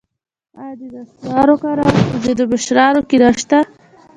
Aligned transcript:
آیا 0.61 0.73
د 0.79 0.81
نصوارو 0.95 1.55
کارول 1.63 1.89
په 2.09 2.17
ځینو 2.23 2.43
مشرانو 2.51 3.01
کې 3.09 3.17
نشته؟ 3.23 3.57